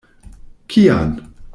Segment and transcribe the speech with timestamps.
[0.73, 1.11] Kian?